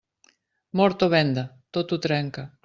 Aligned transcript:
Mort 0.79 1.05
o 1.07 1.09
venda, 1.15 1.45
tot 1.79 1.95
ho 1.97 2.01
trenca. 2.09 2.49